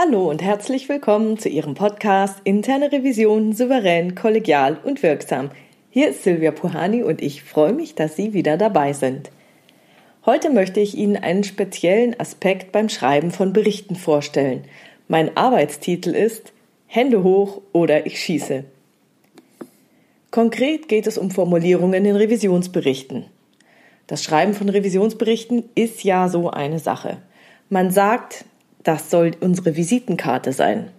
Hallo 0.00 0.30
und 0.30 0.42
herzlich 0.42 0.88
willkommen 0.88 1.38
zu 1.38 1.48
Ihrem 1.48 1.74
Podcast 1.74 2.38
Interne 2.44 2.92
Revision 2.92 3.52
souverän, 3.52 4.14
kollegial 4.14 4.78
und 4.84 5.02
wirksam. 5.02 5.50
Hier 5.90 6.10
ist 6.10 6.22
Silvia 6.22 6.52
Puhani 6.52 7.02
und 7.02 7.20
ich 7.20 7.42
freue 7.42 7.72
mich, 7.72 7.96
dass 7.96 8.14
Sie 8.14 8.32
wieder 8.32 8.56
dabei 8.56 8.92
sind. 8.92 9.32
Heute 10.24 10.50
möchte 10.50 10.78
ich 10.78 10.96
Ihnen 10.96 11.16
einen 11.16 11.42
speziellen 11.42 12.14
Aspekt 12.20 12.70
beim 12.70 12.88
Schreiben 12.88 13.32
von 13.32 13.52
Berichten 13.52 13.96
vorstellen. 13.96 14.66
Mein 15.08 15.36
Arbeitstitel 15.36 16.10
ist 16.10 16.52
Hände 16.86 17.24
hoch 17.24 17.60
oder 17.72 18.06
ich 18.06 18.20
schieße. 18.20 18.62
Konkret 20.30 20.86
geht 20.86 21.08
es 21.08 21.18
um 21.18 21.32
Formulierungen 21.32 22.04
in 22.04 22.14
Revisionsberichten. 22.14 23.24
Das 24.06 24.22
Schreiben 24.22 24.54
von 24.54 24.68
Revisionsberichten 24.68 25.64
ist 25.74 26.04
ja 26.04 26.28
so 26.28 26.50
eine 26.50 26.78
Sache. 26.78 27.16
Man 27.68 27.90
sagt, 27.90 28.44
das 28.82 29.10
soll 29.10 29.32
unsere 29.40 29.76
Visitenkarte 29.76 30.52
sein. 30.52 30.90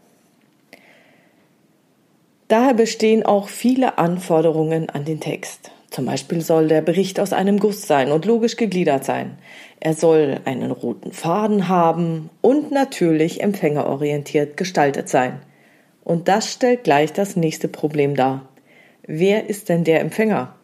Daher 2.47 2.73
bestehen 2.73 3.23
auch 3.23 3.47
viele 3.47 3.97
Anforderungen 3.97 4.89
an 4.89 5.05
den 5.05 5.19
Text. 5.19 5.71
Zum 5.91 6.05
Beispiel 6.05 6.41
soll 6.41 6.67
der 6.67 6.81
Bericht 6.81 7.19
aus 7.19 7.33
einem 7.33 7.59
Guss 7.59 7.87
sein 7.87 8.11
und 8.11 8.25
logisch 8.25 8.57
gegliedert 8.57 9.05
sein. 9.05 9.37
Er 9.79 9.93
soll 9.93 10.39
einen 10.45 10.71
roten 10.71 11.11
Faden 11.11 11.67
haben 11.67 12.29
und 12.41 12.71
natürlich 12.71 13.41
empfängerorientiert 13.41 14.57
gestaltet 14.57 15.09
sein. 15.09 15.39
Und 16.03 16.27
das 16.27 16.51
stellt 16.51 16.83
gleich 16.83 17.13
das 17.13 17.35
nächste 17.35 17.67
Problem 17.67 18.15
dar. 18.15 18.47
Wer 19.05 19.49
ist 19.49 19.69
denn 19.69 19.83
der 19.83 20.01
Empfänger? 20.01 20.55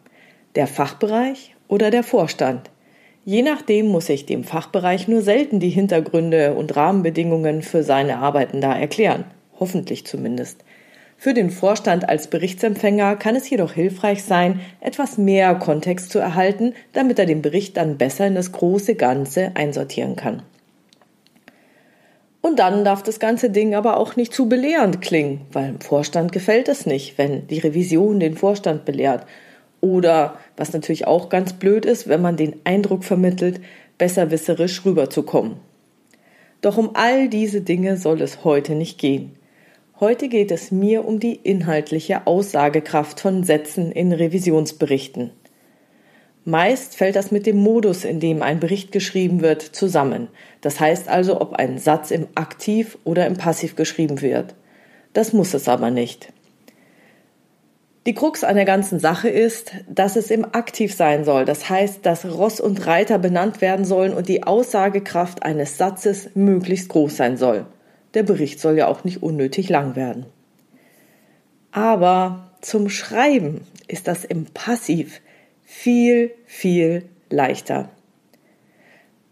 Der 0.54 0.66
Fachbereich 0.66 1.54
oder 1.68 1.90
der 1.90 2.02
Vorstand? 2.02 2.70
Je 3.28 3.42
nachdem 3.42 3.88
muss 3.88 4.08
ich 4.08 4.24
dem 4.24 4.44
Fachbereich 4.44 5.08
nur 5.08 5.20
selten 5.20 5.58
die 5.58 5.68
Hintergründe 5.68 6.54
und 6.54 6.76
Rahmenbedingungen 6.76 7.62
für 7.62 7.82
seine 7.82 8.18
Arbeiten 8.18 8.60
da 8.60 8.72
erklären. 8.78 9.24
Hoffentlich 9.58 10.06
zumindest. 10.06 10.64
Für 11.16 11.34
den 11.34 11.50
Vorstand 11.50 12.08
als 12.08 12.28
Berichtsempfänger 12.28 13.16
kann 13.16 13.34
es 13.34 13.50
jedoch 13.50 13.72
hilfreich 13.72 14.22
sein, 14.22 14.60
etwas 14.80 15.18
mehr 15.18 15.56
Kontext 15.56 16.10
zu 16.10 16.20
erhalten, 16.20 16.74
damit 16.92 17.18
er 17.18 17.26
den 17.26 17.42
Bericht 17.42 17.76
dann 17.76 17.98
besser 17.98 18.28
in 18.28 18.36
das 18.36 18.52
große 18.52 18.94
Ganze 18.94 19.50
einsortieren 19.56 20.14
kann. 20.14 20.44
Und 22.42 22.60
dann 22.60 22.84
darf 22.84 23.02
das 23.02 23.18
ganze 23.18 23.50
Ding 23.50 23.74
aber 23.74 23.96
auch 23.96 24.14
nicht 24.14 24.32
zu 24.32 24.48
belehrend 24.48 25.02
klingen, 25.02 25.40
weil 25.50 25.66
dem 25.66 25.80
Vorstand 25.80 26.30
gefällt 26.30 26.68
es 26.68 26.86
nicht, 26.86 27.18
wenn 27.18 27.48
die 27.48 27.58
Revision 27.58 28.20
den 28.20 28.36
Vorstand 28.36 28.84
belehrt 28.84 29.26
oder, 29.80 30.38
was 30.56 30.72
natürlich 30.72 31.06
auch 31.06 31.28
ganz 31.28 31.52
blöd 31.52 31.84
ist, 31.84 32.08
wenn 32.08 32.22
man 32.22 32.36
den 32.36 32.56
Eindruck 32.64 33.04
vermittelt, 33.04 33.60
besserwisserisch 33.98 34.84
rüberzukommen. 34.84 35.56
Doch 36.60 36.78
um 36.78 36.90
all 36.94 37.28
diese 37.28 37.60
Dinge 37.60 37.96
soll 37.96 38.20
es 38.20 38.44
heute 38.44 38.74
nicht 38.74 38.98
gehen. 38.98 39.36
Heute 39.98 40.28
geht 40.28 40.50
es 40.50 40.70
mir 40.70 41.06
um 41.06 41.20
die 41.20 41.34
inhaltliche 41.34 42.26
Aussagekraft 42.26 43.20
von 43.20 43.44
Sätzen 43.44 43.92
in 43.92 44.12
Revisionsberichten. 44.12 45.30
Meist 46.44 46.96
fällt 46.96 47.16
das 47.16 47.30
mit 47.30 47.46
dem 47.46 47.56
Modus, 47.56 48.04
in 48.04 48.20
dem 48.20 48.42
ein 48.42 48.60
Bericht 48.60 48.92
geschrieben 48.92 49.40
wird, 49.40 49.62
zusammen. 49.62 50.28
Das 50.60 50.78
heißt 50.78 51.08
also, 51.08 51.40
ob 51.40 51.54
ein 51.54 51.78
Satz 51.78 52.10
im 52.10 52.28
Aktiv 52.34 52.98
oder 53.04 53.26
im 53.26 53.36
Passiv 53.36 53.74
geschrieben 53.74 54.20
wird. 54.20 54.54
Das 55.12 55.32
muss 55.32 55.54
es 55.54 55.66
aber 55.66 55.90
nicht. 55.90 56.32
Die 58.06 58.14
Krux 58.14 58.44
an 58.44 58.54
der 58.54 58.64
ganzen 58.64 59.00
Sache 59.00 59.28
ist, 59.28 59.72
dass 59.88 60.14
es 60.14 60.30
im 60.30 60.44
Aktiv 60.44 60.94
sein 60.94 61.24
soll. 61.24 61.44
Das 61.44 61.68
heißt, 61.68 62.06
dass 62.06 62.24
Ross 62.24 62.60
und 62.60 62.86
Reiter 62.86 63.18
benannt 63.18 63.60
werden 63.60 63.84
sollen 63.84 64.14
und 64.14 64.28
die 64.28 64.44
Aussagekraft 64.44 65.42
eines 65.42 65.76
Satzes 65.76 66.30
möglichst 66.36 66.88
groß 66.88 67.16
sein 67.16 67.36
soll. 67.36 67.66
Der 68.14 68.22
Bericht 68.22 68.60
soll 68.60 68.78
ja 68.78 68.86
auch 68.86 69.02
nicht 69.02 69.24
unnötig 69.24 69.68
lang 69.68 69.96
werden. 69.96 70.26
Aber 71.72 72.52
zum 72.60 72.88
Schreiben 72.88 73.62
ist 73.88 74.06
das 74.06 74.24
im 74.24 74.44
Passiv 74.46 75.20
viel, 75.64 76.30
viel 76.44 77.08
leichter. 77.28 77.88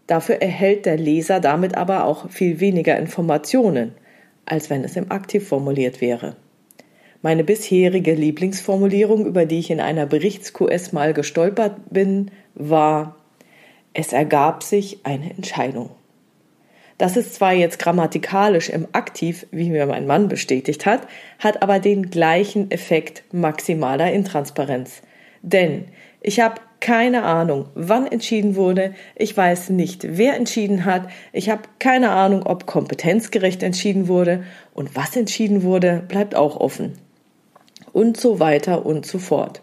Dafür 0.05 0.41
erhält 0.41 0.85
der 0.85 0.97
Leser 0.97 1.39
damit 1.39 1.77
aber 1.77 2.03
auch 2.03 2.29
viel 2.29 2.59
weniger 2.59 2.97
Informationen, 2.97 3.93
als 4.45 4.69
wenn 4.69 4.83
es 4.83 4.97
im 4.97 5.11
Aktiv 5.11 5.47
formuliert 5.47 6.01
wäre. 6.01 6.35
Meine 7.25 7.43
bisherige 7.43 8.13
Lieblingsformulierung, 8.13 9.25
über 9.25 9.47
die 9.47 9.57
ich 9.57 9.71
in 9.71 9.79
einer 9.79 10.05
Berichts-QS 10.05 10.93
mal 10.93 11.11
gestolpert 11.11 11.75
bin, 11.89 12.29
war 12.53 13.15
Es 13.95 14.13
ergab 14.13 14.61
sich 14.61 14.99
eine 15.05 15.31
Entscheidung. 15.31 15.89
Das 16.99 17.17
ist 17.17 17.33
zwar 17.33 17.53
jetzt 17.53 17.79
grammatikalisch 17.79 18.69
im 18.69 18.87
Aktiv, 18.91 19.47
wie 19.49 19.71
mir 19.71 19.87
mein 19.87 20.05
Mann 20.05 20.27
bestätigt 20.27 20.85
hat, 20.85 21.07
hat 21.39 21.63
aber 21.63 21.79
den 21.79 22.11
gleichen 22.11 22.69
Effekt 22.69 23.23
maximaler 23.31 24.11
Intransparenz. 24.11 25.01
Denn 25.41 25.85
ich 26.21 26.41
habe 26.41 26.61
keine 26.79 27.23
Ahnung, 27.23 27.69
wann 27.73 28.05
entschieden 28.05 28.55
wurde, 28.55 28.93
ich 29.15 29.35
weiß 29.35 29.71
nicht, 29.71 30.05
wer 30.07 30.35
entschieden 30.35 30.85
hat, 30.85 31.09
ich 31.33 31.49
habe 31.49 31.63
keine 31.79 32.11
Ahnung, 32.11 32.43
ob 32.45 32.67
kompetenzgerecht 32.67 33.63
entschieden 33.63 34.07
wurde 34.07 34.43
und 34.75 34.95
was 34.95 35.15
entschieden 35.15 35.63
wurde, 35.63 36.03
bleibt 36.07 36.35
auch 36.35 36.57
offen 36.57 36.99
und 37.95 38.17
so 38.17 38.41
weiter 38.41 38.85
und 38.85 39.05
so 39.05 39.19
fort. 39.19 39.61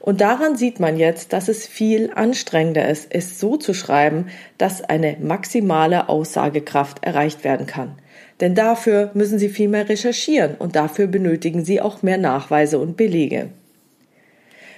Und 0.00 0.22
daran 0.22 0.56
sieht 0.56 0.80
man 0.80 0.96
jetzt, 0.96 1.34
dass 1.34 1.48
es 1.48 1.66
viel 1.66 2.10
anstrengender 2.14 2.88
ist, 2.88 3.08
es 3.10 3.38
so 3.38 3.58
zu 3.58 3.74
schreiben, 3.74 4.28
dass 4.56 4.82
eine 4.82 5.18
maximale 5.20 6.08
Aussagekraft 6.08 7.04
erreicht 7.04 7.44
werden 7.44 7.66
kann. 7.66 7.98
Denn 8.40 8.54
dafür 8.54 9.10
müssen 9.12 9.38
Sie 9.38 9.50
viel 9.50 9.68
mehr 9.68 9.88
recherchieren 9.88 10.54
und 10.58 10.76
dafür 10.76 11.08
benötigen 11.08 11.62
Sie 11.62 11.82
auch 11.82 12.02
mehr 12.02 12.16
Nachweise 12.16 12.78
und 12.78 12.96
Belege. 12.96 13.50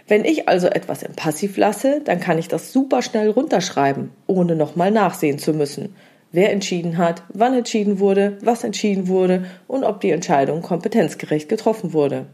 Wenn 0.09 0.25
ich 0.25 0.49
also 0.49 0.67
etwas 0.67 1.05
im 1.05 1.13
Passiv 1.13 1.57
lasse, 1.57 2.01
dann 2.05 2.19
kann 2.19 2.39
ich 2.39 2.49
das 2.49 2.73
super 2.73 3.03
schnell 3.03 3.31
runterschreiben, 3.31 4.11
ohne 4.27 4.57
nochmal 4.57 4.91
nachsehen 4.91 5.39
zu 5.39 5.53
müssen, 5.53 5.95
wer 6.33 6.51
entschieden 6.51 6.99
hat, 6.99 7.23
wann 7.29 7.55
entschieden 7.55 8.01
wurde, 8.01 8.37
was 8.43 8.65
entschieden 8.65 9.07
wurde 9.07 9.45
und 9.69 9.85
ob 9.85 10.01
die 10.01 10.11
Entscheidung 10.11 10.63
kompetenzgerecht 10.63 11.49
getroffen 11.49 11.93
wurde. 11.93 12.27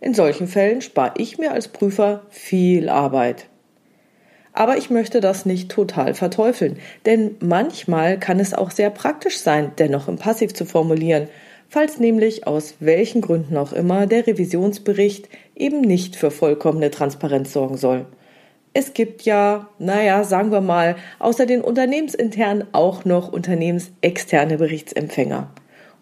In 0.00 0.14
solchen 0.14 0.46
Fällen 0.46 0.80
spare 0.80 1.14
ich 1.16 1.38
mir 1.38 1.52
als 1.52 1.68
Prüfer 1.68 2.22
viel 2.30 2.88
Arbeit. 2.88 3.46
Aber 4.52 4.76
ich 4.76 4.90
möchte 4.90 5.20
das 5.20 5.46
nicht 5.46 5.70
total 5.70 6.14
verteufeln, 6.14 6.78
denn 7.06 7.36
manchmal 7.40 8.18
kann 8.18 8.40
es 8.40 8.54
auch 8.54 8.70
sehr 8.70 8.90
praktisch 8.90 9.38
sein, 9.38 9.72
dennoch 9.78 10.08
im 10.08 10.16
Passiv 10.16 10.52
zu 10.54 10.64
formulieren, 10.64 11.28
falls 11.68 12.00
nämlich 12.00 12.46
aus 12.46 12.74
welchen 12.80 13.20
Gründen 13.20 13.56
auch 13.56 13.72
immer 13.72 14.06
der 14.06 14.26
Revisionsbericht 14.26 15.28
eben 15.54 15.80
nicht 15.80 16.16
für 16.16 16.30
vollkommene 16.30 16.90
Transparenz 16.90 17.52
sorgen 17.52 17.76
soll. 17.76 18.06
Es 18.74 18.94
gibt 18.94 19.22
ja, 19.22 19.68
naja, 19.78 20.24
sagen 20.24 20.50
wir 20.50 20.60
mal, 20.60 20.96
außer 21.18 21.46
den 21.46 21.62
unternehmensinternen 21.62 22.66
auch 22.72 23.04
noch 23.04 23.32
unternehmensexterne 23.32 24.58
Berichtsempfänger. 24.58 25.50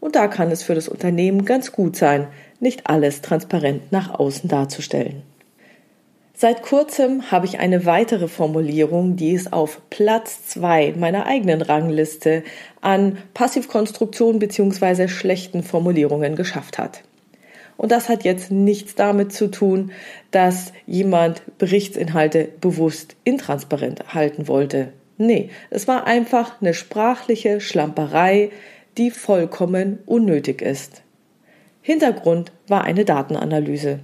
Und 0.01 0.17
da 0.17 0.29
kann 0.29 0.51
es 0.51 0.63
für 0.63 0.75
das 0.75 0.89
Unternehmen 0.89 1.45
ganz 1.45 1.73
gut 1.73 1.97
sein, 1.97 2.29
nicht 2.61 2.89
alles 2.89 3.23
transparent 3.23 3.93
nach 3.93 4.19
außen 4.19 4.49
darzustellen. 4.49 5.23
Seit 6.39 6.61
kurzem 6.63 7.31
habe 7.31 7.47
ich 7.47 7.61
eine 7.61 7.87
weitere 7.87 8.29
Formulierung, 8.29 9.17
die 9.17 9.35
es 9.35 9.51
auf 9.55 9.81
Platz 9.89 10.47
zwei 10.47 10.93
meiner 10.95 11.25
eigenen 11.25 11.63
Rangliste 11.63 12.43
an 12.83 13.17
Passivkonstruktion 13.33 14.39
bzw. 14.39 15.09
schlechten 15.09 15.63
Formulierungen 15.63 16.37
geschafft 16.37 16.77
hat. 16.77 17.03
Und 17.79 17.91
das 17.91 18.11
hat 18.11 18.25
jetzt 18.25 18.51
nichts 18.51 18.95
damit 18.95 19.33
zu 19.33 19.51
tun, 19.51 19.93
dass 20.31 20.73
jemand 20.87 21.41
Berichtsinhalte 21.57 22.49
bewusst 22.61 23.17
intransparent 23.25 24.13
halten 24.13 24.47
wollte. 24.47 24.93
Nee, 25.19 25.49
es 25.71 25.89
war 25.89 26.07
einfach 26.07 26.61
eine 26.61 26.75
sprachliche 26.75 27.63
Schlamperei, 27.63 28.51
die 28.99 29.11
vollkommen 29.11 29.99
unnötig 30.07 30.63
ist. 30.63 31.03
Hintergrund 31.83 32.53
war 32.69 32.85
eine 32.85 33.05
Datenanalyse. 33.05 34.01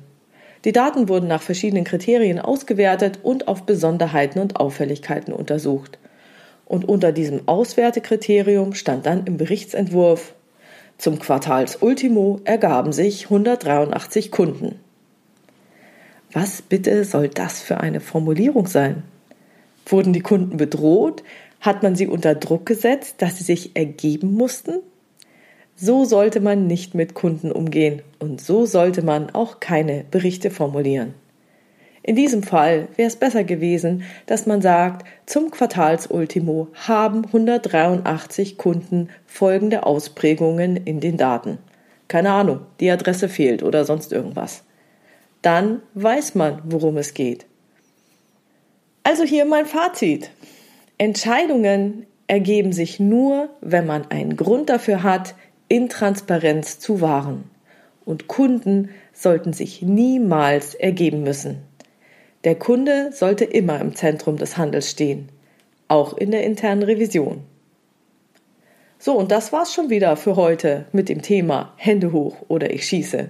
Die 0.65 0.73
Daten 0.73 1.09
wurden 1.09 1.27
nach 1.27 1.43
verschiedenen 1.43 1.85
Kriterien 1.85 2.39
ausgewertet 2.39 3.19
und 3.23 3.49
auf 3.49 3.65
Besonderheiten 3.65 4.39
und 4.39 4.57
Auffälligkeiten 4.57 5.33
untersucht. 5.33 5.99
Und 6.67 6.89
unter 6.89 7.11
diesem 7.11 7.49
Auswertekriterium 7.49 8.75
stand 8.75 9.07
dann 9.07 9.27
im 9.27 9.37
Berichtsentwurf 9.37 10.35
zum 11.03 11.19
Quartalsultimo 11.19 12.41
ergaben 12.45 12.93
sich 12.93 13.25
183 13.25 14.31
Kunden. 14.31 14.79
Was 16.31 16.63
bitte 16.63 17.05
soll 17.05 17.27
das 17.29 17.61
für 17.61 17.81
eine 17.81 17.99
Formulierung 17.99 18.69
sein? 18.69 19.03
Wurden 19.87 20.13
die 20.13 20.21
Kunden 20.21 20.59
bedroht? 20.59 21.25
Hat 21.63 21.85
man 21.85 21.95
sie 21.95 22.09
unter 22.09 22.35
Druck 22.35 22.67
gesetzt, 22.67 23.15
dass 23.19 23.39
sie 23.39 23.45
sich 23.45 23.77
ergeben 23.77 24.35
mussten? 24.35 24.81
So 25.77 26.05
sollte 26.05 26.41
man 26.41 26.67
nicht 26.67 26.97
mit 26.97 27.15
Kunden 27.15 27.53
umgehen 27.53 28.03
und 28.19 28.41
so 28.41 28.67
sollte 28.67 29.03
man 29.03 29.31
auch 29.31 29.61
keine 29.61 30.05
Berichte 30.11 30.51
formulieren. 30.51 31.15
In 32.03 32.17
diesem 32.17 32.43
Fall 32.43 32.89
wäre 32.97 33.07
es 33.07 33.15
besser 33.15 33.45
gewesen, 33.45 34.03
dass 34.27 34.47
man 34.47 34.61
sagt, 34.61 35.07
zum 35.25 35.53
Quartalsultimo 35.53 36.67
haben 36.75 37.27
183 37.27 38.59
Kunden 38.59 39.09
folgende 39.25 39.87
Ausprägungen 39.87 40.77
in 40.77 40.99
den 40.99 41.17
Daten. 41.17 41.59
Keine 42.09 42.33
Ahnung, 42.33 42.63
die 42.81 42.91
Adresse 42.91 43.29
fehlt 43.29 43.63
oder 43.63 43.85
sonst 43.85 44.13
irgendwas. 44.13 44.65
Dann 45.43 45.81
weiß 45.95 46.35
man, 46.35 46.61
worum 46.65 46.97
es 46.97 47.15
geht. 47.15 47.47
Also 49.05 49.23
hier 49.23 49.45
mein 49.45 49.67
Fazit. 49.67 50.31
Entscheidungen 51.03 52.07
ergeben 52.29 52.73
sich 52.73 53.01
nur, 53.01 53.49
wenn 53.61 53.87
man 53.87 54.09
einen 54.13 54.37
Grund 54.37 54.71
dafür 54.71 55.03
hat, 55.03 55.35
in 55.67 55.89
Transparenz 55.89 56.79
zu 56.79 57.01
wahren. 57.01 57.51
Und 58.05 58.29
Kunden 58.29 58.91
sollten 59.13 59.53
sich 59.53 59.83
niemals 59.83 60.77
ergeben 60.77 61.25
müssen. 61.25 61.63
Der 62.45 62.55
Kunde 62.55 63.11
sollte 63.13 63.45
immer 63.45 63.81
im 63.81 63.97
Zentrum 63.97 64.37
des 64.37 64.57
Handels 64.57 64.93
stehen, 64.93 65.29
auch 65.89 66.17
in 66.17 66.31
der 66.31 66.45
internen 66.45 66.85
Revision. 66.85 67.43
So, 69.01 69.15
und 69.19 69.33
das 69.33 69.53
war's 69.53 69.75
schon 69.75 69.91
wieder 69.91 70.17
für 70.17 70.37
heute 70.37 70.87
mit 70.93 71.09
dem 71.09 71.21
Thema 71.21 71.73
Hände 71.75 72.13
hoch 72.13 72.37
oder 72.47 72.73
ich 72.73 72.87
schieße. 72.87 73.29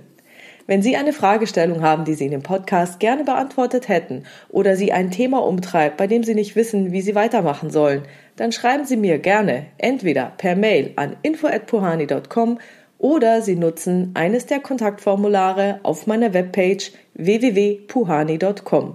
Wenn 0.67 0.83
Sie 0.83 0.97
eine 0.97 1.13
Fragestellung 1.13 1.83
haben, 1.83 2.05
die 2.05 2.15
Sie 2.15 2.27
in 2.27 2.31
dem 2.31 2.43
Podcast 2.43 3.01
gerne 3.01 3.25
beantwortet 3.25 3.89
hätten 3.89 4.25
oder 4.49 4.77
Sie 4.77 4.93
ein 4.93 5.11
Thema 5.11 5.45
umtreibt, 5.45 5.97
bei 5.97 6.07
dem 6.07 6.23
Sie 6.23 6.35
nicht 6.35 6.55
wissen, 6.55 6.93
wie 6.93 7.03
Sie 7.03 7.15
weitermachen 7.15 7.71
sollen, 7.71 8.03
dann 8.37 8.53
schreiben 8.53 8.85
Sie 8.85 8.97
mir 8.97 9.19
gerne 9.19 9.67
entweder 9.79 10.33
per 10.37 10.55
Mail 10.55 10.93
an 10.97 11.17
info@puhani.com 11.23 12.59
oder 12.99 13.43
Sie 13.43 13.57
nutzen 13.57 14.13
eines 14.15 14.47
der 14.47 14.61
Kontaktformulare 14.61 15.81
auf 15.83 16.07
meiner 16.07 16.33
Webpage 16.33 16.93
www.puhani.com. 17.15 18.95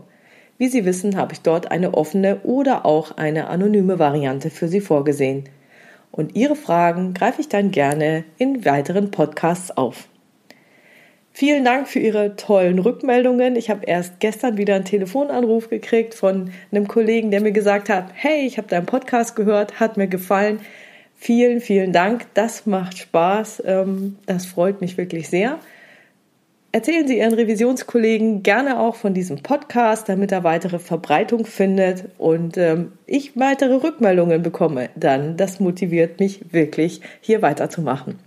Wie 0.57 0.67
Sie 0.69 0.85
wissen, 0.85 1.17
habe 1.17 1.33
ich 1.33 1.41
dort 1.41 1.69
eine 1.71 1.93
offene 1.93 2.39
oder 2.43 2.85
auch 2.85 3.17
eine 3.17 3.47
anonyme 3.47 3.99
Variante 3.99 4.49
für 4.49 4.69
Sie 4.69 4.81
vorgesehen. 4.81 5.43
Und 6.11 6.35
Ihre 6.35 6.55
Fragen 6.55 7.13
greife 7.13 7.41
ich 7.41 7.49
dann 7.49 7.71
gerne 7.71 8.23
in 8.37 8.65
weiteren 8.65 9.11
Podcasts 9.11 9.75
auf. 9.75 10.07
Vielen 11.39 11.65
Dank 11.65 11.87
für 11.87 11.99
Ihre 11.99 12.35
tollen 12.35 12.79
Rückmeldungen. 12.79 13.57
Ich 13.57 13.69
habe 13.69 13.85
erst 13.85 14.19
gestern 14.19 14.57
wieder 14.57 14.73
einen 14.73 14.85
Telefonanruf 14.85 15.69
gekriegt 15.69 16.15
von 16.15 16.49
einem 16.71 16.87
Kollegen, 16.87 17.29
der 17.29 17.41
mir 17.41 17.51
gesagt 17.51 17.89
hat, 17.89 18.09
hey, 18.15 18.47
ich 18.47 18.57
habe 18.57 18.67
deinen 18.67 18.87
Podcast 18.87 19.35
gehört, 19.35 19.79
hat 19.79 19.97
mir 19.97 20.07
gefallen. 20.07 20.61
Vielen, 21.15 21.61
vielen 21.61 21.93
Dank. 21.93 22.25
Das 22.33 22.65
macht 22.65 22.97
Spaß. 22.97 23.61
Ähm, 23.67 24.15
das 24.25 24.47
freut 24.47 24.81
mich 24.81 24.97
wirklich 24.97 25.29
sehr. 25.29 25.59
Erzählen 26.71 27.07
Sie 27.07 27.19
Ihren 27.19 27.35
Revisionskollegen 27.35 28.41
gerne 28.41 28.79
auch 28.79 28.95
von 28.95 29.13
diesem 29.13 29.43
Podcast, 29.43 30.09
damit 30.09 30.31
er 30.31 30.43
weitere 30.43 30.79
Verbreitung 30.79 31.45
findet 31.45 32.05
und 32.17 32.57
ähm, 32.57 32.93
ich 33.05 33.37
weitere 33.39 33.75
Rückmeldungen 33.75 34.41
bekomme. 34.41 34.89
Dann, 34.95 35.37
das 35.37 35.59
motiviert 35.59 36.19
mich 36.19 36.51
wirklich, 36.51 37.01
hier 37.21 37.43
weiterzumachen. 37.43 38.26